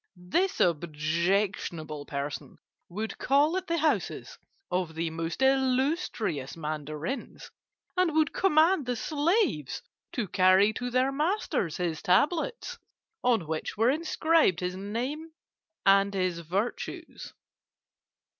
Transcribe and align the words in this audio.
This 0.15 0.59
objectionable 0.59 2.07
person 2.07 2.57
would 2.89 3.19
call 3.19 3.55
at 3.55 3.67
the 3.67 3.77
houses 3.77 4.39
of 4.71 4.95
the 4.95 5.11
most 5.11 5.43
illustrious 5.43 6.57
Mandarins, 6.57 7.51
and 7.95 8.15
would 8.15 8.33
command 8.33 8.87
the 8.87 8.95
slaves 8.95 9.83
to 10.13 10.27
carry 10.27 10.73
to 10.73 10.89
their 10.89 11.11
masters 11.11 11.77
his 11.77 12.01
tablets, 12.01 12.79
on 13.23 13.45
which 13.45 13.77
were 13.77 13.91
inscribed 13.91 14.61
his 14.61 14.75
name 14.75 15.33
and 15.85 16.15
his 16.15 16.39
virtues. 16.39 17.35